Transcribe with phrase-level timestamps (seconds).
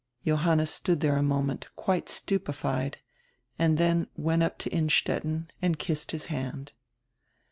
[0.25, 2.97] Johanna stood diere a moment quite stupefied,
[3.59, 6.71] and dien went up to Innstetten and kissed his hand.